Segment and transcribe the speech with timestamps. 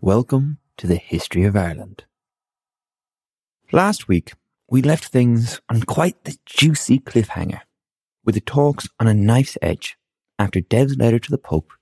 [0.00, 2.04] Welcome to the History of Ireland.
[3.72, 4.32] Last week,
[4.70, 7.62] we left things on quite the juicy cliffhanger,
[8.24, 9.98] with the talks on a knife's edge
[10.38, 11.72] after Dev's letter to the Pope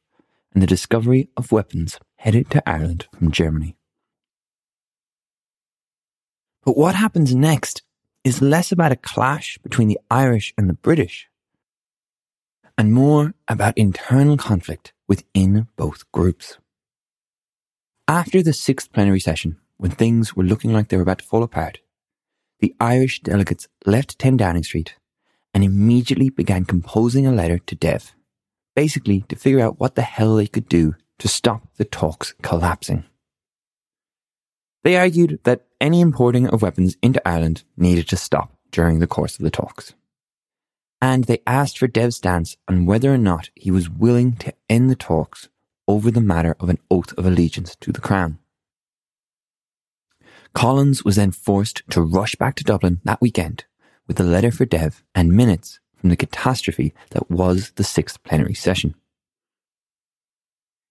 [0.55, 3.77] and the discovery of weapons headed to Ireland from Germany.
[6.65, 7.83] But what happens next
[8.25, 11.29] is less about a clash between the Irish and the British,
[12.79, 16.57] and more about internal conflict within both groups.
[18.09, 21.43] After the sixth plenary session, when things were looking like they were about to fall
[21.43, 21.81] apart,
[22.61, 24.95] the Irish delegates left 10 Downing Street
[25.53, 28.15] and immediately began composing a letter to Dev,
[28.77, 33.03] basically to figure out what the hell they could do to stop the talks collapsing.
[34.85, 39.37] They argued that any importing of weapons into Ireland needed to stop during the course
[39.37, 39.95] of the talks.
[41.01, 44.91] And they asked for Dev's stance on whether or not he was willing to end
[44.91, 45.49] the talks
[45.89, 48.39] over the matter of an oath of allegiance to the crown.
[50.55, 53.65] Collins was then forced to rush back to Dublin that weekend
[54.07, 58.55] with a letter for Dev and minutes from the catastrophe that was the sixth plenary
[58.55, 58.95] session.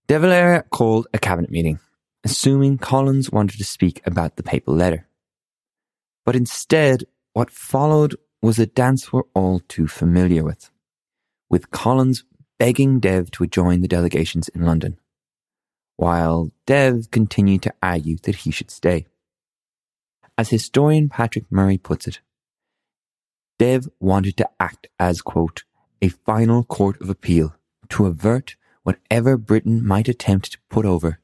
[0.07, 1.79] De Valera called a cabinet meeting,
[2.23, 5.07] assuming Collins wanted to speak about the papal letter.
[6.25, 10.69] But instead, what followed was a dance we're all too familiar with,
[11.49, 12.23] with Collins
[12.57, 14.97] begging Dev to join the delegations in London,
[15.97, 19.05] while Dev continued to argue that he should stay.
[20.37, 22.19] As historian Patrick Murray puts it,
[23.57, 25.63] Dev wanted to act as, quote,
[26.01, 27.55] a final court of appeal
[27.89, 31.19] to avert whatever Britain might attempt to put over,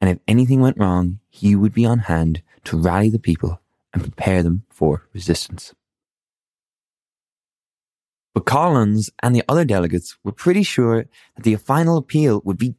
[0.00, 3.60] and if anything went wrong, he would be on hand to rally the people
[3.92, 5.74] and prepare them for resistance.
[8.34, 11.06] But Collins and the other delegates were pretty sure
[11.36, 12.74] that the final appeal would be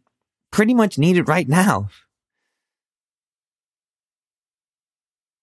[0.52, 1.90] pretty much needed right now.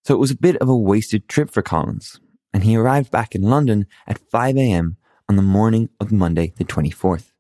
[0.05, 2.21] So it was a bit of a wasted trip for Collins,
[2.55, 4.97] and he arrived back in London at 5 a.m.
[5.29, 7.33] on the morning of Monday, the 24th.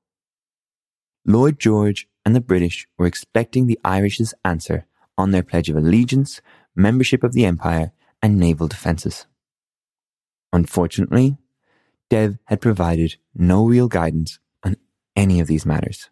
[1.24, 6.40] Lloyd George and the British were expecting the Irish's answer on their Pledge of Allegiance,
[6.74, 9.26] membership of the Empire, and naval defences.
[10.52, 11.36] Unfortunately,
[12.08, 14.76] Dev had provided no real guidance on
[15.16, 16.10] any of these matters,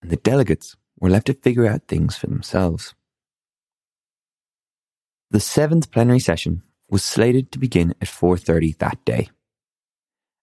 [0.00, 2.94] and the delegates were left to figure out things for themselves.
[5.30, 9.30] The seventh plenary session was slated to begin at 4.30 that day,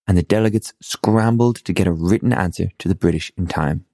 [0.08, 3.86] and the delegates scrambled to get a written answer to the British in time.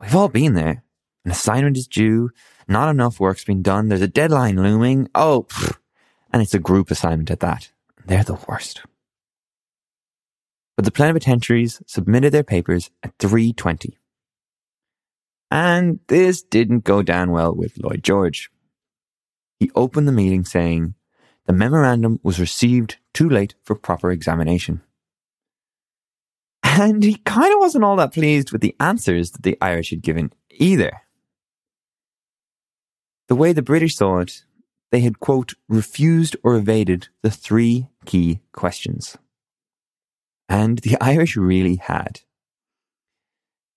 [0.00, 0.84] We've all been there.
[1.24, 2.30] An assignment is due,
[2.66, 5.76] not enough work's been done, there's a deadline looming, oh, pfft.
[6.32, 7.70] and it's a group assignment at that.
[8.06, 8.82] They're the worst.
[10.78, 13.96] But the plenipotentiaries submitted their papers at 3.20.
[15.50, 18.48] And this didn't go down well with Lloyd George.
[19.58, 20.94] He opened the meeting saying,
[21.46, 24.82] the memorandum was received too late for proper examination.
[26.62, 30.00] And he kind of wasn't all that pleased with the answers that the Irish had
[30.00, 30.92] given either.
[33.26, 34.44] The way the British saw it,
[34.92, 39.18] they had, quote, refused or evaded the three key questions.
[40.48, 42.20] And the Irish really had.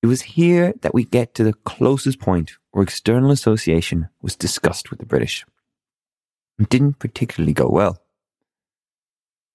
[0.01, 4.89] It was here that we get to the closest point where external association was discussed
[4.89, 5.45] with the British.
[6.59, 8.01] It didn't particularly go well.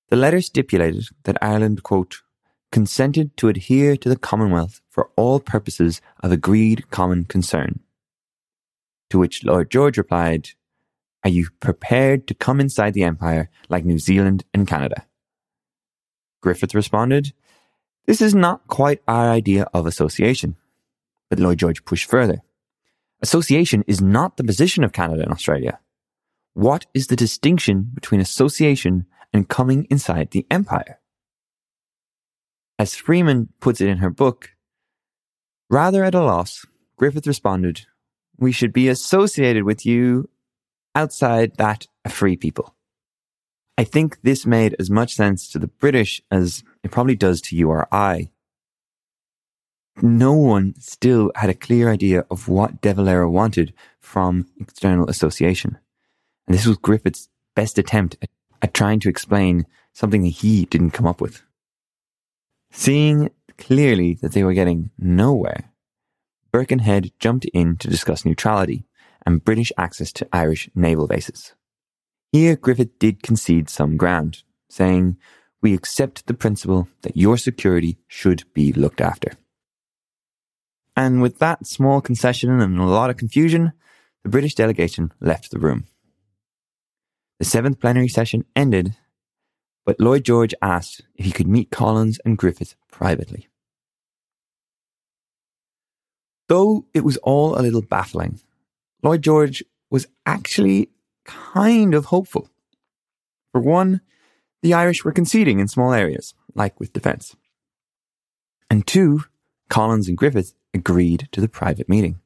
[0.09, 2.23] The letter stipulated that Ireland, quote,
[2.71, 7.81] consented to adhere to the Commonwealth for all purposes of agreed common concern.
[9.11, 10.51] To which Lloyd George replied,
[11.25, 15.07] Are you prepared to come inside the Empire like New Zealand and Canada?
[16.46, 17.32] Griffith responded,
[18.06, 20.54] This is not quite our idea of association,
[21.28, 22.40] but Lloyd George pushed further.
[23.20, 25.81] Association is not the position of Canada and Australia.
[26.54, 31.00] What is the distinction between association and coming inside the empire?
[32.78, 34.50] As Friemann puts it in her book,
[35.69, 36.64] rather at a loss,
[36.96, 37.87] Griffith responded,
[38.38, 40.31] We should be associated with you
[40.94, 42.75] outside that a free people.
[43.78, 47.56] I think this made as much sense to the British as it probably does to
[47.56, 48.31] you or I.
[50.02, 55.78] No one still had a clear idea of what De Valera wanted from external association.
[56.46, 58.31] And this was Griffith's best attempt at,
[58.62, 61.43] at trying to explain something that he didn't come up with.
[62.70, 65.70] Seeing clearly that they were getting nowhere,
[66.52, 68.87] Birkenhead jumped in to discuss neutrality
[69.25, 71.55] and British access to Irish naval bases.
[72.37, 75.17] Here, Griffith did concede some ground, saying,
[75.62, 79.33] We accept the principle that your security should be looked after.
[80.94, 83.73] And with that small concession and a lot of confusion,
[84.23, 85.87] the British delegation left the room.
[87.38, 88.94] The seventh plenary session ended,
[89.87, 93.49] but Lloyd George asked if he could meet Collins and Griffith privately.
[96.50, 98.41] Though it was all a little baffling,
[99.03, 100.91] Lloyd George was actually
[101.26, 102.49] kind of hopeful.
[103.52, 104.00] For one,
[104.62, 107.37] the Irish were conceding in small areas, like with defence.
[108.70, 109.25] And two,
[109.69, 112.20] Collins and Griffith agreed to the private meeting.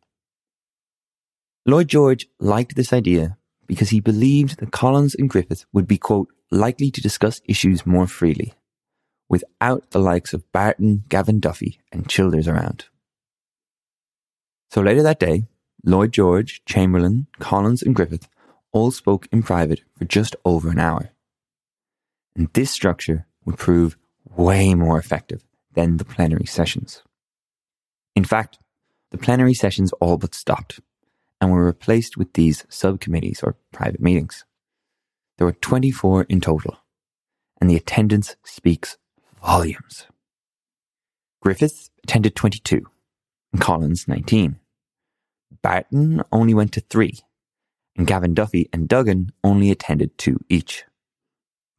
[1.67, 3.37] Lloyd George liked this idea
[3.67, 8.07] because he believed that Collins and Griffith would be, quote, likely to discuss issues more
[8.07, 8.55] freely,
[9.29, 12.87] without the likes of Barton, Gavan Duffy, and Childers around.
[14.71, 15.45] So later that day,
[15.85, 18.29] Lloyd George, Chamberlain, Collins, and Griffith
[18.73, 21.11] all spoke in private for just over an hour.
[22.37, 23.97] And this structure would prove
[24.37, 25.45] way more effective
[25.75, 27.03] than the plenary sessions.
[28.15, 28.59] In fact,
[29.11, 30.81] the plenary sessions all but stopped
[31.41, 34.45] and were replaced with these subcommittees or private meetings.
[35.39, 36.77] There were 24 in total,
[37.61, 38.99] and the attendance speaks
[39.43, 40.07] volumes.
[41.41, 42.85] Griffith attended 22,
[43.53, 44.61] and Collins 19.
[45.63, 47.21] Barton only went to three,
[48.01, 50.85] and Gavan Duffy and Duggan only attended two each.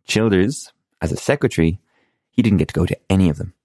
[0.05, 0.71] Childers,
[1.01, 1.79] as a secretary,
[2.29, 3.55] he didn't get to go to any of them.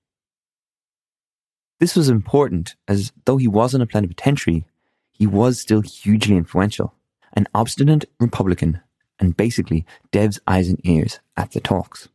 [1.81, 4.65] This was important as though he wasn't a plenipotentiary,
[5.13, 6.95] he was still hugely influential,
[7.35, 8.81] an obstinate Republican,
[9.19, 12.09] and basically Dev's eyes and ears at the talks.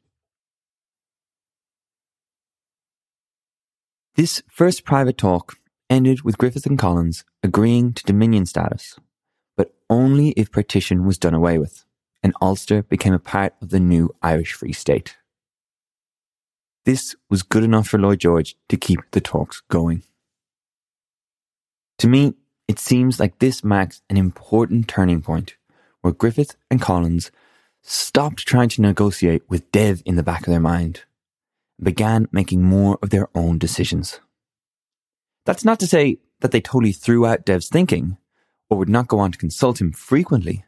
[4.16, 8.98] This first private talk ended with Griffith and Collins agreeing to Dominion status,
[9.62, 11.86] but only if partition was done away with,
[12.24, 15.18] and Ulster became a part of the new Irish Free State.
[16.84, 20.02] This was good enough for Lloyd George to keep the talks going.
[22.00, 22.34] To me,
[22.68, 25.58] it seems like this marks an important turning point
[26.02, 27.30] where Griffith and Collins
[27.84, 31.04] stopped trying to negotiate with Dev in the back of their mind
[31.78, 34.20] and began making more of their own decisions.
[35.46, 38.18] That's not to say that they totally threw out Dev's thinking
[38.72, 40.64] or would not go on to consult him frequently,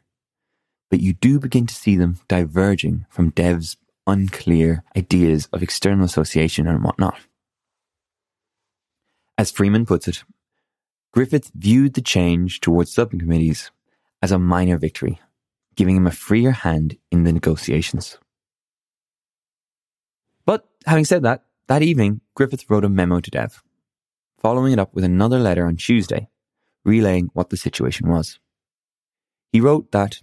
[0.90, 6.68] but you do begin to see them diverging from Dev's unclear ideas of external association
[6.68, 7.18] and whatnot.
[9.38, 10.22] As Friemann puts it,
[11.12, 13.70] Griffith viewed the change towards subcommittees
[14.20, 15.18] as a minor victory,
[15.74, 18.18] giving him a freer hand in the negotiations.
[20.44, 23.62] But having said that, that evening, Griffith wrote a memo to Dev
[24.44, 26.28] following it up with another letter on Tuesday,
[26.84, 28.38] relaying what the situation was.
[29.52, 30.20] He wrote that,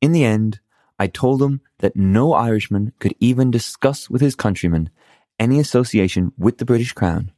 [0.00, 0.60] in the end,
[0.98, 4.90] I told him that no Irishman could even discuss with his countrymen
[5.38, 7.32] any association with the British Crown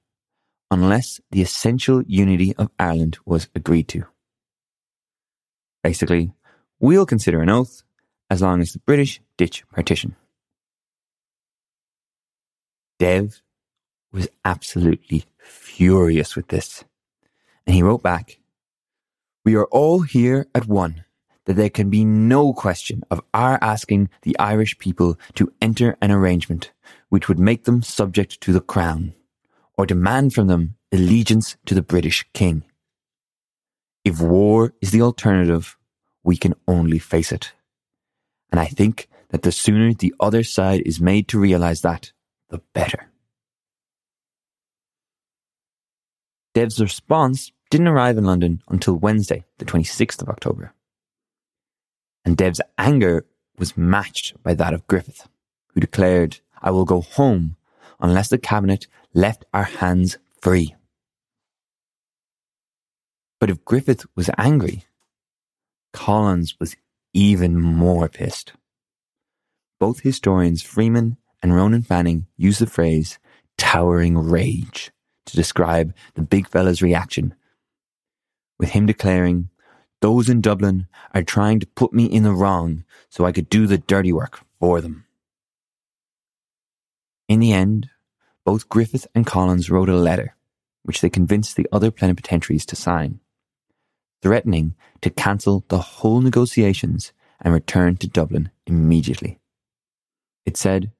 [0.70, 4.04] unless the essential unity of Ireland was agreed to.
[5.82, 6.32] Basically,
[6.78, 7.82] we'll consider an oath
[8.30, 10.14] as long as the British ditch partition.
[12.98, 13.40] Dev
[14.12, 16.84] was absolutely furious with this.
[17.66, 18.38] And he wrote back,
[19.48, 21.06] We are all here at one
[21.46, 26.10] that there can be no question of our asking the Irish people to enter an
[26.10, 26.70] arrangement
[27.08, 29.14] which would make them subject to the crown
[29.78, 32.62] or demand from them allegiance to the British king.
[34.04, 35.78] If war is the alternative,
[36.22, 37.54] we can only face it.
[38.52, 42.12] And I think that the sooner the other side is made to realize that,
[42.50, 43.08] the better.
[46.52, 50.72] Dev's response didn't arrive in London until Wednesday, the 26th of October.
[52.24, 53.26] And Dev's anger
[53.58, 55.28] was matched by that of Griffith,
[55.68, 57.56] who declared, I will go home
[58.00, 60.74] unless the cabinet left our hands free.
[63.40, 64.84] But if Griffith was angry,
[65.92, 66.76] Collins was
[67.14, 68.52] even more pissed.
[69.80, 73.18] Both historians Friemann and Ronan Fanning use the phrase
[73.56, 74.90] towering rage
[75.26, 77.34] to describe the big fella's reaction,
[78.58, 79.50] with him declaring,
[80.00, 83.66] Those in Dublin are trying to put me in the wrong so I could do
[83.66, 85.04] the dirty work for them.
[87.28, 87.90] In the end,
[88.44, 90.34] both Griffith and Collins wrote a letter,
[90.82, 93.20] which they convinced the other plenipotentiaries to sign,
[94.22, 99.38] threatening to cancel the whole negotiations and return to Dublin immediately.
[100.46, 100.92] It said,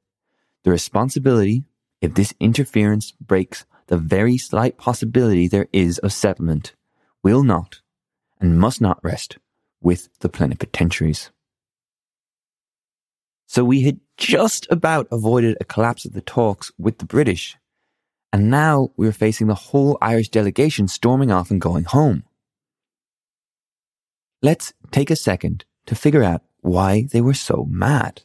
[0.65, 1.65] The responsibility,
[2.03, 6.75] if this interference breaks the very slight possibility there is of settlement,
[7.29, 7.83] will not
[8.41, 9.37] and must not rest
[9.83, 11.31] with the plenipotentiaries.
[13.47, 17.59] So we had just about avoided a collapse of the talks with the British,
[18.33, 22.25] and now we were facing the whole Irish delegation storming off and going home.
[24.41, 28.23] Let's take a second to figure out why they were so mad.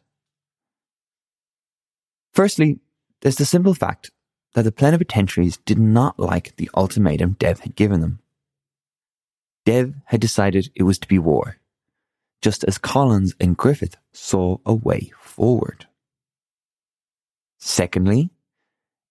[2.34, 2.80] Firstly,
[3.20, 4.12] there's the simple fact
[4.54, 8.23] that the plenipotentiaries did not like the ultimatum Dev had given them.
[9.66, 11.58] Dev had decided it was to be war,
[12.42, 15.88] just as Collins and Griffith saw a way forward.
[17.60, 18.30] Secondly,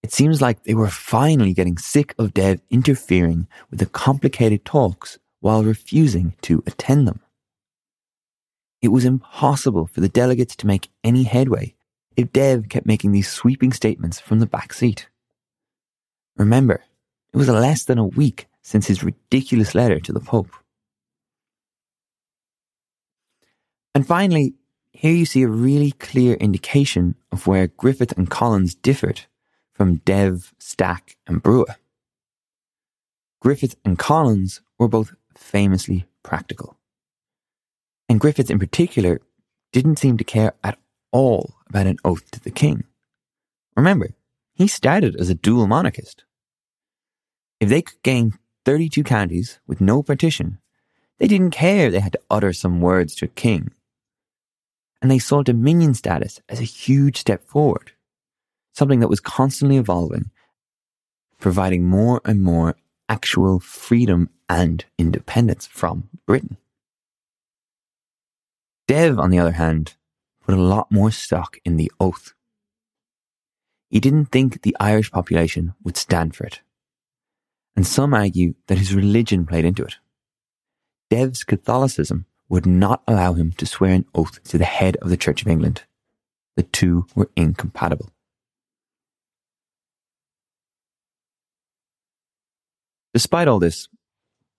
[0.02, 5.18] it seems like they were finally getting sick of Dev interfering with the complicated talks
[5.40, 7.21] while refusing to attend them.
[8.82, 11.75] It was impossible for the delegates to make any headway
[12.16, 15.09] if Dev kept making these sweeping statements from the back seat.
[16.37, 16.82] Remember,
[17.32, 20.50] it was less than a week since his ridiculous letter to the Pope.
[23.95, 24.54] And finally,
[24.92, 29.23] here you see a really clear indication of where Griffith and Collins differed
[29.75, 31.76] from Dev, Stack, and Brugha.
[33.40, 36.76] Griffith and Collins were both famously practical.
[38.09, 39.21] And Griffith, in particular,
[39.73, 40.78] didn't seem to care at
[41.11, 42.85] all about an oath to the king.
[43.75, 44.11] Remember,
[44.54, 46.25] he started as a dual monarchist.
[47.59, 50.59] If they could gain 32 counties with no partition,
[51.19, 53.71] they didn't care they had to utter some words to a king.
[55.00, 57.92] And they saw dominion status as a huge step forward,
[58.73, 60.31] something that was constantly evolving,
[61.38, 62.76] providing more and more
[63.09, 66.57] actual freedom and independence from Britain.
[68.87, 69.95] Dev, on the other hand,
[70.45, 72.35] put a lot more stock in the oath.
[73.90, 76.61] He didn't think the Irish population would stand for it.
[77.75, 79.97] And some argue that his religion played into it.
[81.11, 85.17] Dev's Catholicism would not allow him to swear an oath to the head of the
[85.17, 85.85] Church of England.
[86.57, 88.11] The two were incompatible.
[93.14, 93.88] Despite all this,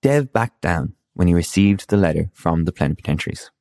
[0.02, 3.52] Dev backed down when he received the letter from the plenipotentiaries.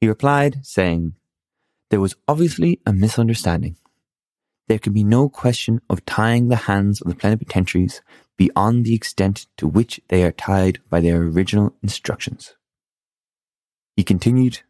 [0.00, 1.14] He replied, saying,
[1.90, 3.76] There was obviously a misunderstanding.
[4.68, 8.00] There can be no question of tying the hands of the plenipotentiaries
[8.36, 12.54] beyond the extent to which they are tied by their original instructions.
[13.96, 14.60] He continued,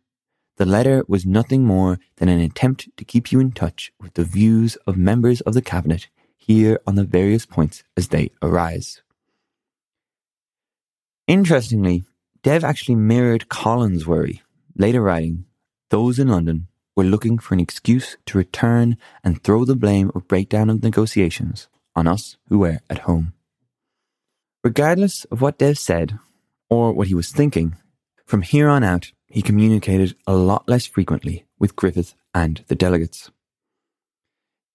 [0.57, 4.25] The letter was nothing more than an attempt to keep you in touch with the
[4.25, 9.03] views of members of the cabinet here on the various points as they arise.
[11.27, 12.05] Interestingly,
[12.43, 14.43] Dev actually mirrored Collins' worry
[14.77, 15.45] Later writing,
[15.91, 16.67] those in London
[16.97, 21.69] were looking for an excuse to return and throw the blame of breakdown of negotiations
[21.95, 23.35] on us who were at home.
[24.65, 26.19] Regardless of what Dev said
[26.71, 27.77] or what he was thinking,
[28.25, 33.31] from here on out, he communicated a lot less frequently with Griffith and the delegates.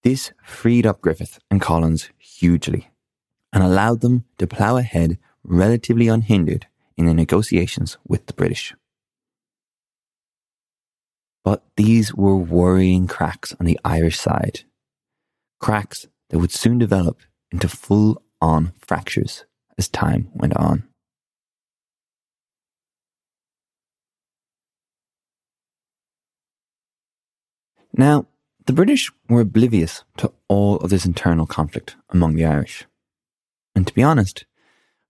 [0.03, 2.91] This freed up Griffith and Collins hugely
[3.51, 8.75] and allowed them to plough ahead relatively unhindered in the negotiations with the British.
[11.43, 14.65] But these were worrying cracks on the Irish side.
[15.59, 19.45] Cracks that would soon develop into full on fractures
[19.79, 20.83] as time went on.
[27.93, 28.27] Now,
[28.67, 32.85] the British were oblivious to all of this internal conflict among the Irish.
[33.73, 34.45] And to be honest,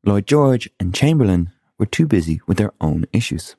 [0.06, 3.56] Lloyd George and Chamberlain were too busy with their own issues.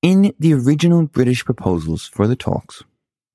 [0.00, 2.84] In the original British proposals for the talks,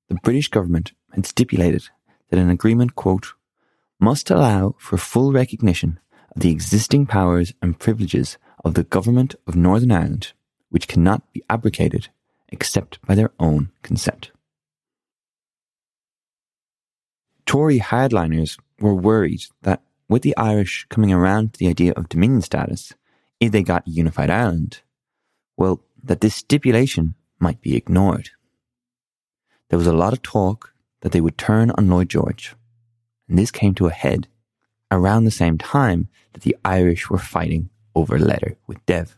[0.07, 1.89] the British government had stipulated
[2.29, 3.33] that an agreement, quote,
[4.03, 5.97] must allow for full recognition
[6.35, 10.33] of the existing powers and privileges of the government of Northern Ireland,
[10.69, 12.09] which cannot be abrogated
[12.49, 14.31] except by their own consent.
[17.45, 22.41] Tory hardliners were worried that with the Irish coming around to the idea of Dominion
[22.41, 22.93] status,
[23.39, 24.81] if they got a unified Ireland,
[25.55, 28.31] well, that this stipulation might be ignored.
[29.69, 32.53] There was a lot of talk that they would turn on Lloyd George,
[33.27, 34.27] and this came to a head
[34.91, 39.17] around the same time that the Irish were fighting over letter with Dev.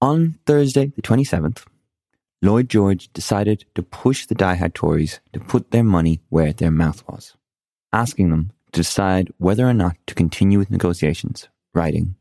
[0.00, 1.64] On Thursday, the 27th,
[2.42, 7.02] Lloyd George decided to push the die-hard Tories to put their money where their mouth
[7.08, 7.34] was,
[7.92, 12.14] asking them to decide whether or not to continue with negotiations, writing,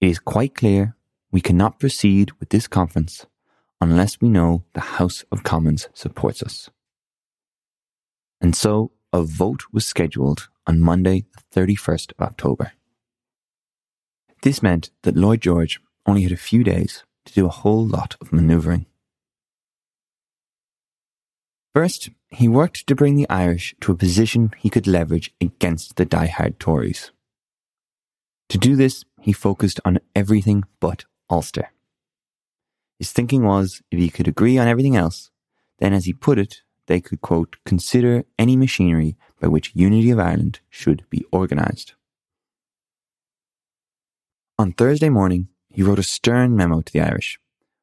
[0.00, 0.96] It is quite clear
[1.32, 3.26] we cannot proceed with this conference
[3.80, 6.70] unless we know the House of Commons supports us.
[8.40, 12.72] And so a vote was scheduled on Monday, the 31st of October.
[14.42, 18.16] This meant that Lloyd George only had a few days to do a whole lot
[18.20, 18.86] of manoeuvring.
[21.72, 26.04] First, he worked to bring the Irish to a position he could leverage against the
[26.04, 27.12] die-hard Tories.
[28.48, 31.70] To do this, he focused on everything but Ulster.
[32.98, 35.30] His thinking was if he could agree on everything else,
[35.78, 40.18] then, as he put it, they could, quote, consider any machinery by which unity of
[40.18, 41.94] Ireland should be organised.
[44.58, 47.40] On Thursday morning, he wrote a stern memo to the Irish,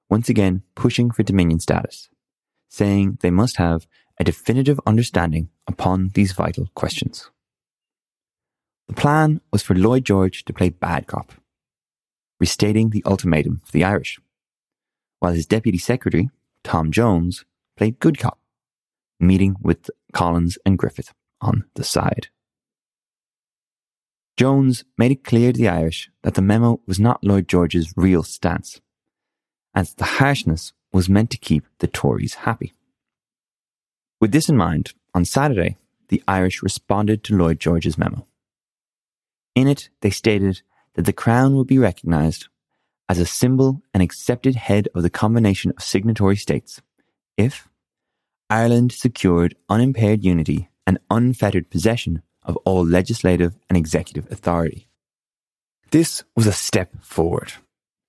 [0.10, 2.10] once again pushing for Dominion status
[2.72, 3.86] saying they must have
[4.18, 7.30] a definitive understanding upon these vital questions.
[8.88, 11.34] The plan was for Lloyd George to play bad cop,
[12.40, 14.20] restating the ultimatum for the Irish,
[15.20, 16.30] while his deputy secretary,
[16.64, 18.40] Tom Jones, played good cop,
[19.22, 22.28] meeting with Collins and Griffith on the side.
[24.38, 28.24] Jones made it clear to the Irish that the memo was not Lloyd George's real
[28.24, 28.82] stance,
[29.76, 32.74] as the harshness was meant to keep the Tories happy.
[34.20, 35.78] With this in mind, on Saturday,
[36.10, 38.26] the Irish responded to Lloyd George's memo.
[39.56, 40.62] In it, they stated
[40.96, 42.48] that the Crown would be recognised
[43.10, 46.82] as a symbol and accepted head of the combination of signatory states
[47.38, 47.68] if
[48.52, 54.88] Ireland secured unimpaired unity and unfettered possession of all legislative and executive authority.
[55.92, 57.54] This was a step forward,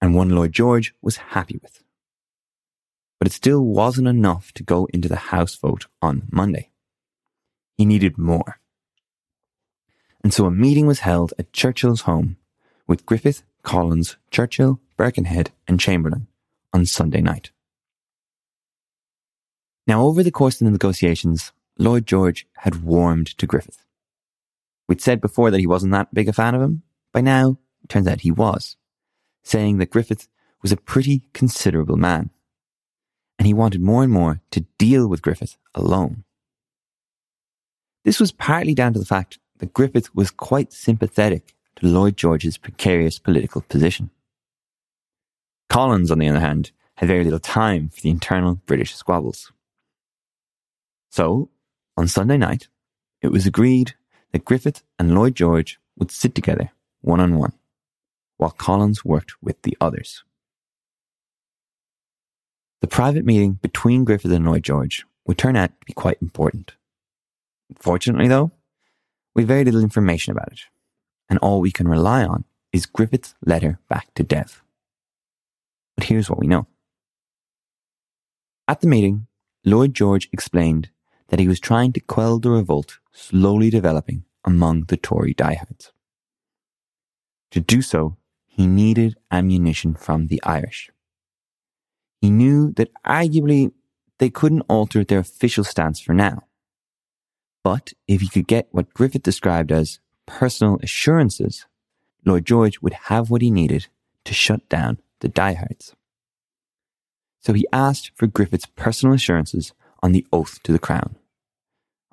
[0.01, 1.83] and one Lloyd George was happy with
[3.23, 6.71] but it still wasn't enough to go into the House vote on Monday.
[7.79, 8.59] He needed more.
[10.25, 12.37] And so a meeting was held at Churchill's home
[12.89, 16.27] with Griffith, Collins, Churchill, Birkenhead, and Chamberlain
[16.73, 17.53] on Sunday night.
[19.87, 23.85] Now, over the course of the negotiations, Lloyd George had warmed to Griffith.
[24.89, 26.83] We'd said before that he wasn't that big a fan of him.
[27.13, 28.77] By now, it turns out he was,
[29.43, 30.29] saying that Griffith
[30.63, 32.31] was a pretty considerable man
[33.43, 36.23] and he wanted more and more to deal with Griffith alone.
[38.05, 42.57] This was partly down to the fact that Griffith was quite sympathetic to Lloyd George's
[42.57, 44.11] precarious political position.
[45.69, 49.51] Collins, on the other hand, had very little time for the internal British squabbles.
[51.13, 51.51] So,
[51.95, 52.69] on Sunday night,
[53.21, 53.93] it was agreed
[54.33, 56.71] that Griffith and Lloyd George would sit together
[57.03, 57.53] one on one,
[58.39, 60.25] while Collins worked with the others.
[62.81, 66.73] The private meeting between Griffith and Lloyd George would turn out to be quite important.
[67.79, 68.51] Fortunately, though,
[69.35, 70.61] we have very little information about it,
[71.29, 74.63] and all we can rely on is Griffith's letter back to Dev.
[75.95, 76.67] But here's what we know.
[78.67, 79.27] At the meeting,
[79.63, 80.89] Lloyd George explained
[81.33, 85.91] that he was trying to quell the revolt slowly developing among the Tory diehards.
[87.53, 90.91] To do so, he needed ammunition from the Irish.
[92.21, 93.73] He knew that arguably
[94.19, 96.43] they couldn't alter their official stance for now.
[97.65, 101.65] But if he could get what Griffith described as personal assurances,
[102.27, 103.87] Lloyd George would have what he needed
[104.27, 105.97] to shut down the diehards.
[107.41, 111.17] So he asked for Griffith's personal assurances on the oath to the crown,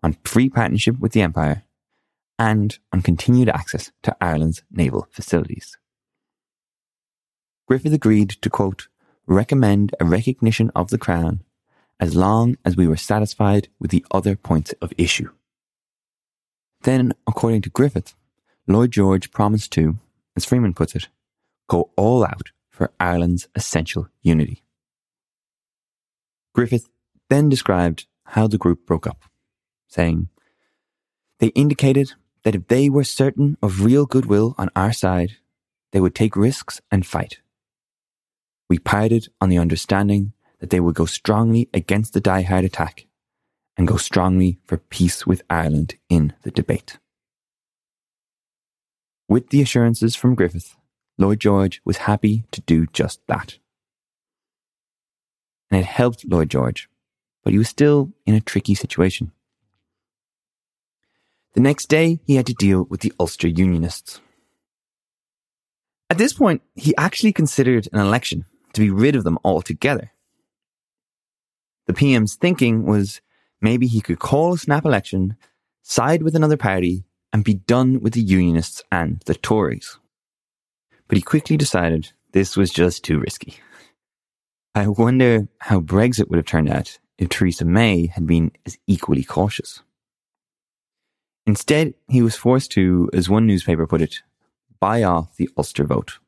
[0.03, 1.63] on free partnership with the empire,
[2.37, 5.77] and on continued access to Ireland's naval facilities.
[7.67, 8.87] Griffith agreed to quote,
[9.27, 11.43] recommend a recognition of the Crown
[11.99, 15.29] as long as we were satisfied with the other points of issue.
[16.81, 18.15] Then, according to Griffith,
[18.67, 19.97] Lloyd George promised to,
[20.35, 21.09] as Friemann puts it,
[21.67, 24.63] go all out for Ireland's essential unity.
[26.55, 26.89] Griffith
[27.29, 29.23] then described how the group broke up,
[29.89, 30.29] saying,
[31.39, 35.37] They indicated that if they were certain of real goodwill on our side,
[35.91, 37.39] they would take risks and fight.
[38.69, 43.07] We parted on the understanding that they would go strongly against the die-hard attack
[43.75, 46.99] and go strongly for peace with Ireland in the debate.
[49.27, 50.75] With the assurances from Griffith,
[51.17, 53.57] Lloyd George was happy to do just that.
[55.71, 56.89] And it helped Lloyd George,
[57.43, 59.31] but he was still in a tricky situation.
[61.53, 64.21] The next day, he had to deal with the Ulster Unionists.
[66.09, 70.11] At this point, he actually considered an election to be rid of them altogether.
[71.87, 73.21] The PM's thinking was
[73.61, 75.35] maybe he could call a snap election,
[75.81, 79.97] side with another party, and be done with the Unionists and the Tories.
[81.07, 83.55] But he quickly decided this was just too risky.
[84.75, 89.23] I wonder how Brexit would have turned out if Theresa May had been as equally
[89.23, 89.81] cautious.
[91.45, 94.21] Instead, he was forced to, as one newspaper put it,
[94.79, 96.19] buy off the Ulster vote,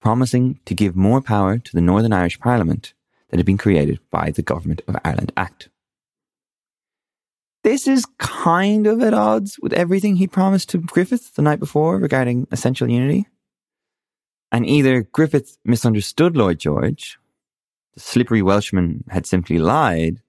[0.00, 2.94] promising to give more power to the Northern Irish Parliament
[3.30, 5.68] that had been created by the Government of Ireland Act.
[7.64, 11.98] This is kind of at odds with everything he promised to Griffith the night before
[11.98, 13.28] regarding essential unity.
[14.50, 17.18] And either Griffith misunderstood Lloyd George,
[17.94, 20.20] the slippery Welshman had simply lied,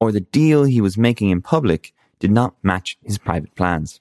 [0.00, 4.00] or the deal he was making in public did not match his private plans.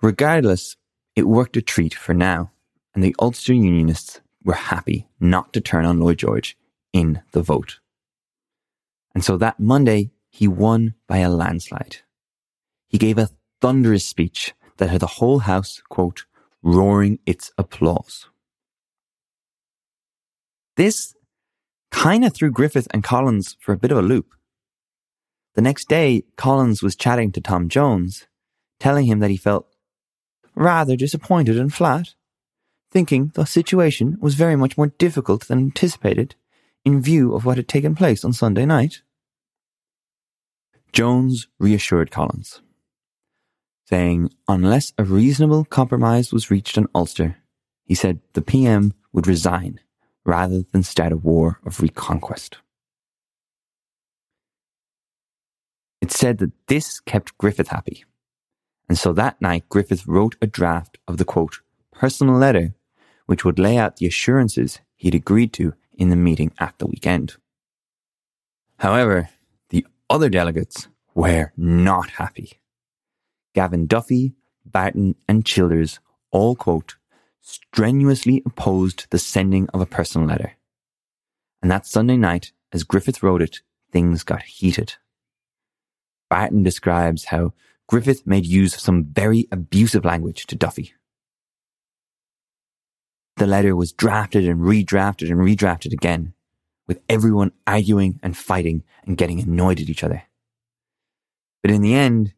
[0.00, 0.76] Regardless,
[1.14, 2.50] it worked a treat for now,
[2.94, 6.56] and the Ulster Unionists were happy not to turn on Lloyd George
[6.92, 7.78] in the vote.
[9.14, 11.98] And so that Monday, he won by a landslide.
[12.88, 16.24] He gave a thunderous speech that had the whole house, quote,
[16.62, 18.26] roaring its applause.
[20.76, 21.14] This
[21.90, 24.34] kind of threw Griffith and Collins for a bit of a loop.
[25.54, 28.26] The next day, Collins was chatting to Tom Jones,
[28.80, 29.66] telling him that he felt
[30.54, 32.14] rather disappointed and flat,
[32.90, 36.34] thinking the situation was very much more difficult than anticipated
[36.84, 39.02] in view of what had taken place on Sunday night.
[40.92, 42.60] Jones reassured Collins,
[43.86, 47.36] saying unless a reasonable compromise was reached on Ulster,
[47.84, 49.80] he said the PM would resign
[50.24, 52.58] rather than start a war of reconquest.
[56.02, 58.04] It said that this kept Griffith happy.
[58.88, 61.60] And so that night, Griffith wrote a draft of the quote,
[61.92, 62.74] personal letter,
[63.26, 67.36] which would lay out the assurances he'd agreed to in the meeting at the weekend.
[68.80, 69.28] However,
[69.68, 72.58] the other delegates were not happy.
[73.54, 74.34] Gavan Duffy,
[74.66, 76.00] Barton, and Childers
[76.32, 76.96] all quote,
[77.40, 80.54] strenuously opposed the sending of a personal letter.
[81.62, 83.62] And that Sunday night, as Griffith wrote it,
[83.92, 84.94] things got heated.
[86.32, 87.52] Barton describes how
[87.88, 90.94] Griffith made use of some very abusive language to Duffy.
[93.36, 96.32] The letter was drafted and redrafted and redrafted again,
[96.86, 100.22] with everyone arguing and fighting and getting annoyed at each other.
[101.60, 102.32] But in the end,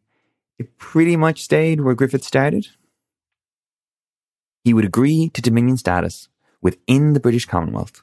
[0.58, 2.66] it pretty much stayed where Griffith started.
[4.64, 6.28] He would agree to Dominion status
[6.60, 8.02] within the British Commonwealth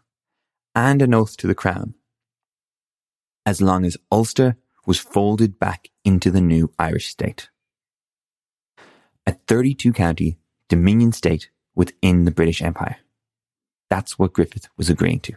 [0.74, 1.96] and an oath to the Crown,
[3.46, 7.50] as long as Ulster was folded back into the new Irish state.
[9.26, 12.98] A 32 county Dominion state within the British Empire.
[13.90, 15.34] That's what Griffith was agreeing to.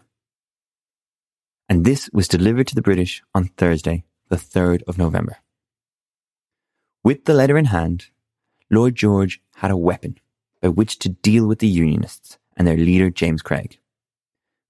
[1.68, 5.38] And this was delivered to the British on Thursday, the 3rd of November.
[7.02, 8.06] With the letter in hand,
[8.70, 10.18] Lloyd George had a weapon
[10.62, 13.78] by which to deal with the Unionists and their leader James Craig,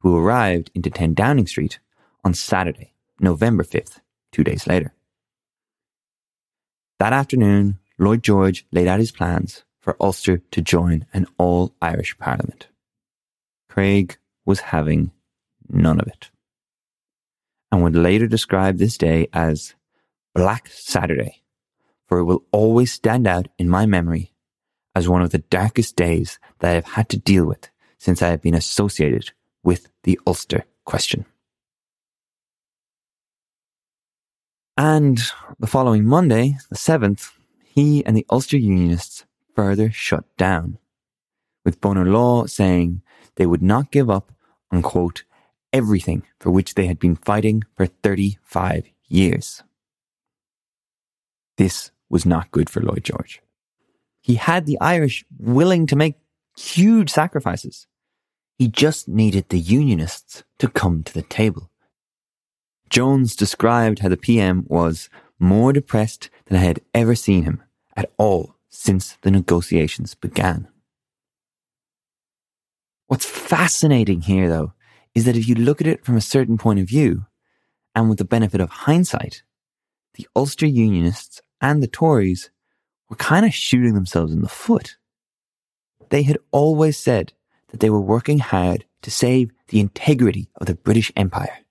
[0.01, 1.79] who arrived into 10 Downing Street
[2.25, 4.01] on Saturday, November 5th,
[4.35, 4.93] two days later.
[6.99, 12.19] That afternoon, Lloyd George laid out his plans for Ulster to join an all Irish
[12.19, 12.69] parliament.
[13.69, 15.13] Craig was having
[15.69, 16.31] none of it
[17.71, 19.75] and would later describe this day as
[20.35, 21.43] Black Saturday,
[22.07, 24.33] for it will always stand out in my memory
[24.95, 27.69] as one of the darkest days that I have had to deal with
[27.99, 31.25] since I have been associated with the Ulster question.
[34.77, 35.21] And
[35.61, 37.31] the following Monday, the 7th,
[37.63, 40.79] he and the Ulster Unionists further shut down,
[41.65, 43.03] with Bonar Law saying
[43.37, 44.33] they would not give up
[44.73, 45.23] on, quote,
[45.73, 49.63] everything for which they had been fighting for 35 years.
[51.57, 53.41] This was not good for Lloyd George.
[54.21, 56.17] He had the Irish willing to make
[56.57, 57.87] huge sacrifices.
[58.59, 61.71] He just needed the Unionists to come to the table.
[62.91, 67.63] Jones described how the PM was more depressed than I had ever seen him
[67.97, 70.69] at all since the negotiations began.
[73.07, 74.73] What's fascinating here, though,
[75.15, 77.27] is that if you look at it from a certain point of view,
[77.95, 79.43] And with the benefit of hindsight,
[80.15, 82.51] the Ulster Unionists and the Tories
[83.09, 84.97] were kind of shooting themselves in the foot.
[86.11, 87.33] They had always said
[87.69, 91.64] that they were working hard to save the integrity of the British Empire.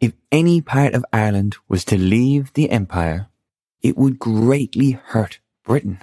[0.00, 3.28] If any part of Ireland was to leave the Empire,
[3.82, 6.02] it would greatly hurt Britain.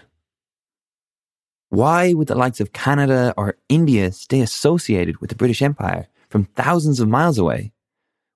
[1.69, 6.45] Why would the likes of Canada or India stay associated with the British Empire from
[6.45, 7.71] thousands of miles away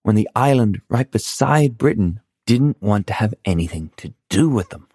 [0.03, 4.87] when the island right beside Britain didn't want to have anything to do with them?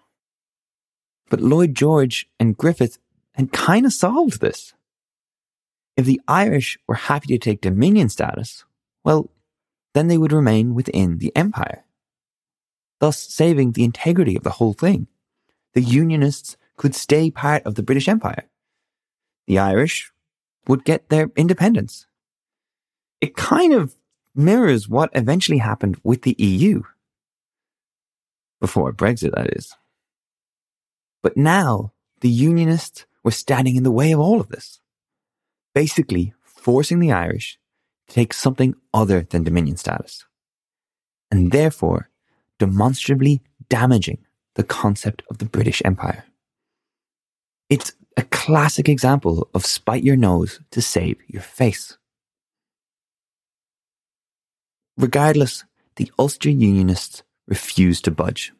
[1.29, 2.99] But Lloyd George and Griffith
[3.33, 4.73] had kind of solved this.
[5.95, 8.65] If the Irish were happy to take dominion status,
[9.03, 9.29] well,
[9.93, 11.85] then they would remain within the empire,
[12.99, 15.07] thus saving the integrity of the whole thing.
[15.73, 18.45] The Unionists could stay part of the British Empire.
[19.47, 20.11] The Irish
[20.67, 22.07] would get their independence.
[23.21, 23.95] It kind of
[24.35, 26.83] mirrors what eventually happened with the EU.
[28.59, 29.75] Before Brexit, that is.
[31.21, 34.79] But now, the Unionists were standing in the way of all of this,
[35.73, 37.59] basically forcing the Irish
[38.07, 40.25] to take something other than Dominion status,
[41.31, 42.09] and therefore
[42.59, 44.19] demonstrably damaging
[44.55, 46.25] the concept of the British Empire.
[47.69, 51.97] It's a classic example of spite your nose to save your face.
[54.97, 55.63] Regardless,
[55.95, 58.53] the Ulster Unionists refused to budge,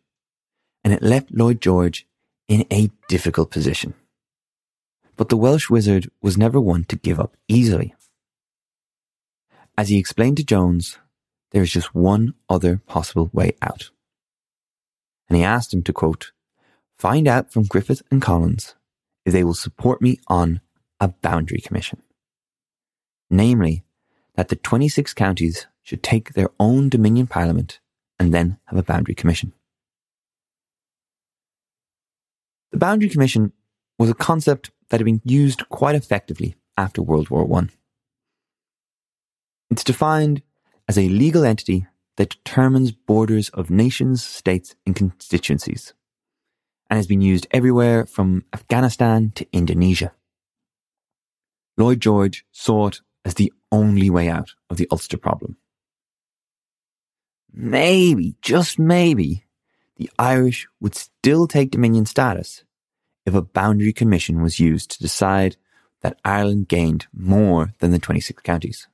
[0.84, 2.08] and it left Lloyd George
[2.48, 3.94] in a difficult position.
[5.16, 7.94] But the Welsh wizard was never one to give up easily.
[9.78, 11.00] As he explained to Jones,
[11.52, 13.90] there is just one other possible way out.
[15.28, 16.32] And he asked him to quote,
[16.98, 18.76] find out from Griffith and Collins
[19.26, 20.62] if they will support me on
[21.00, 22.02] a boundary commission.
[23.30, 23.84] Namely,
[24.36, 27.80] that the 26 counties should take their own Dominion Parliament
[28.20, 29.54] and then have a boundary commission.
[32.72, 33.54] The boundary commission
[34.00, 37.70] was a concept that had been used quite effectively after World War I.
[39.74, 40.44] It's defined
[40.88, 45.96] as a legal entity that determines borders of nations, states, and constituencies
[46.92, 50.12] and has been used everywhere from Afghanistan to Indonesia.
[51.76, 55.58] Lloyd George saw it as the only way out of the Ulster problem.
[57.52, 59.46] Maybe, just maybe,
[59.98, 62.64] the Irish would still take Dominion status
[63.26, 65.58] if a boundary commission was used to decide
[66.02, 68.88] that Ireland gained more than the 26 counties.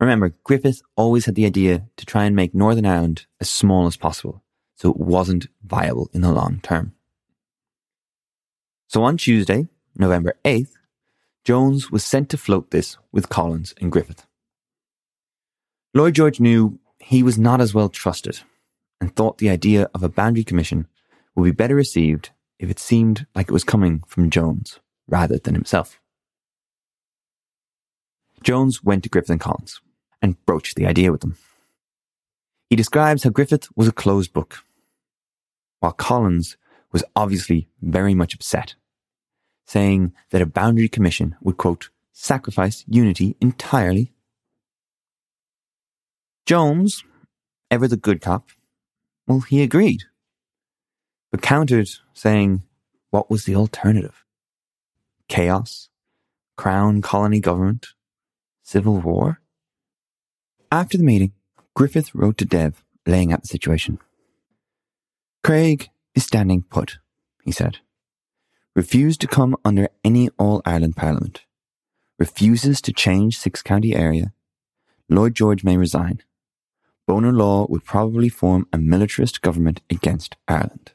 [0.00, 3.98] Remember, Griffith always had the idea to try and make Northern Ireland as small as
[3.98, 4.42] possible
[4.74, 6.94] so it wasn't viable in the long term.
[8.88, 10.72] So on Tuesday, November 8th,
[11.44, 14.26] Jones was sent to float this with Collins and Griffith.
[15.92, 18.40] Lloyd George knew he was not as well trusted
[19.02, 20.86] and thought the idea of a boundary commission
[21.34, 25.54] would be better received if it seemed like it was coming from Jones rather than
[25.54, 26.00] himself.
[28.42, 29.80] Jones went to Griffith and Collins
[30.22, 31.36] and broached the idea with them.
[32.68, 34.58] He describes how Griffith was a closed book
[35.80, 36.56] while Collins
[36.92, 38.74] was obviously very much upset,
[39.66, 44.12] saying that a boundary commission would, quote, sacrifice unity entirely.
[46.46, 47.02] Jones,
[47.70, 48.50] ever the good cop,
[49.26, 50.02] well, he agreed,
[51.30, 52.62] but countered, saying,
[53.10, 54.24] what was the alternative?
[55.28, 55.88] Chaos?
[56.56, 57.88] Crown colony government?
[58.62, 59.40] Civil war?
[60.72, 61.32] After the meeting,
[61.74, 63.98] Griffith wrote to Dev, laying out the situation.
[65.42, 66.98] Craig is standing put,
[67.42, 67.78] he said.
[68.76, 71.42] Refused to come under any All Ireland Parliament.
[72.18, 74.32] Refuses to change six county area.
[75.08, 76.22] Lloyd George may resign.
[77.06, 80.92] Bonar Law would probably form a militarist government against Ireland.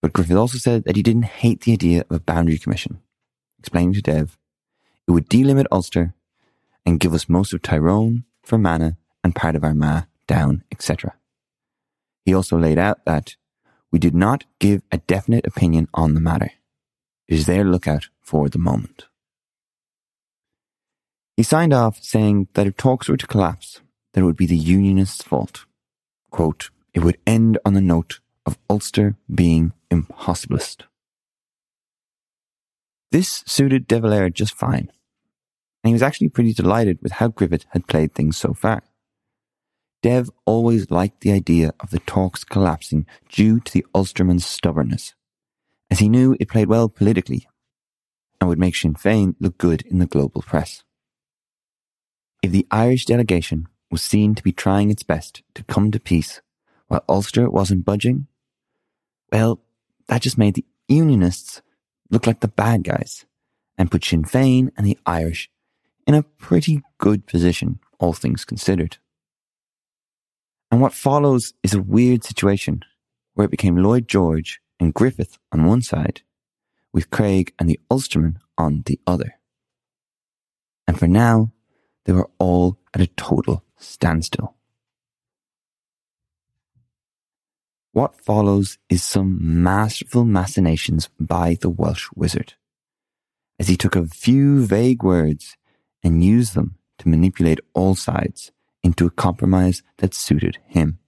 [0.00, 3.00] But Griffith also said that he didn't hate the idea of a boundary commission,
[3.58, 4.38] explaining to Dev
[5.06, 6.14] it would delimit Ulster
[6.84, 8.92] and give us most of Tyrone, Fermanagh,
[9.22, 11.14] and part of Armagh, Down, etc.
[12.24, 13.36] He also laid out that
[13.90, 16.52] we did not give a definite opinion on the matter.
[17.28, 19.06] It is their lookout for the moment.
[21.36, 23.80] He signed off saying that if talks were to collapse,
[24.12, 25.64] then it would be the Unionists' fault.
[26.30, 30.82] Quote, it would end on the note of Ulster being impossibilist.
[33.10, 34.90] This suited De Valera just fine,
[35.82, 38.82] and he was actually pretty delighted with how Griffith had played things so far.
[40.02, 45.14] Dev always liked the idea of the talks collapsing due to the Ulsterman's stubbornness,
[45.90, 47.46] as he knew it played well politically
[48.40, 50.82] and would make Sinn Féin look good in the global press.
[52.42, 56.40] If the Irish delegation was seen to be trying its best to come to peace
[56.88, 58.26] while Ulster wasn't budging,
[59.30, 59.60] well,
[60.08, 61.62] that just made the Unionists
[62.10, 63.24] look like the bad guys
[63.78, 65.48] and put Sinn Féin and the Irish
[66.06, 68.98] in a pretty good position, all things considered.
[70.70, 72.82] And what follows is a weird situation
[73.34, 76.22] where it became Lloyd George and Griffith on one side,
[76.92, 79.38] with Craig and the Ulstermen on the other.
[80.86, 81.52] And for now,
[82.04, 84.56] they were all at a total standstill.
[87.92, 92.54] What follows is some masterful machinations by the Welsh wizard,
[93.58, 95.56] as he took a few vague words
[96.02, 100.98] and used them to manipulate all sides into a compromise that suited him.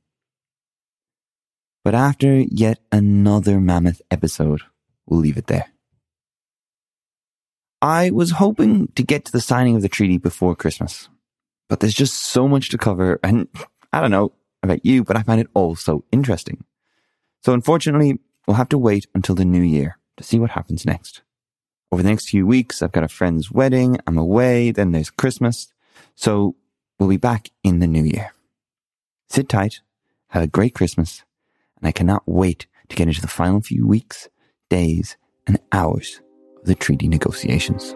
[1.82, 4.62] But after yet another mammoth episode,
[5.06, 5.66] we'll leave it there.
[7.82, 11.10] I was hoping to get to the signing of the treaty before Christmas,
[11.68, 13.46] but there's just so much to cover, and
[13.92, 16.64] I don't know about you, but I find it all so interesting.
[17.42, 21.20] So unfortunately, we'll have to wait until the new year to see what happens next.
[21.92, 25.72] Over the next few weeks, I've got a friend's wedding, I'm away, then there's Christmas,
[26.14, 26.56] so
[26.98, 28.32] we'll be back in the new year.
[29.28, 29.80] Sit tight,
[30.28, 31.22] have a great Christmas,
[31.78, 34.28] and I cannot wait to get into the final few weeks,
[34.68, 35.16] days,
[35.46, 36.20] and hours
[36.58, 37.94] of the treaty negotiations.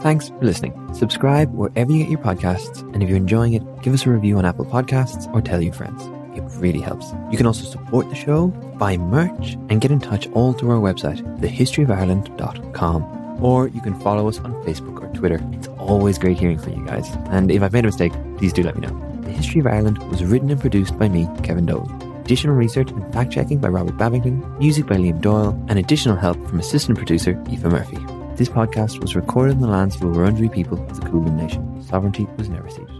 [0.00, 0.94] Thanks for listening.
[0.94, 4.38] Subscribe wherever you get your podcasts, and if you're enjoying it, give us a review
[4.38, 6.19] on Apple Podcasts or tell your friends.
[6.46, 7.12] It really helps.
[7.30, 8.48] You can also support the show,
[8.78, 13.42] buy merch, and get in touch all through our website, thehistoryofireland.com.
[13.42, 15.40] Or you can follow us on Facebook or Twitter.
[15.52, 17.08] It's always great hearing from you guys.
[17.30, 19.22] And if I've made a mistake, please do let me know.
[19.22, 21.90] The History of Ireland was written and produced by me, Kevin Dolan.
[22.20, 26.36] Additional research and fact checking by Robert Babington, music by Liam Doyle, and additional help
[26.48, 27.98] from assistant producer Aoife Murphy.
[28.36, 31.82] This podcast was recorded in the lands of the Wurundjeri people of the Kulin Nation.
[31.82, 32.99] Sovereignty was never ceded.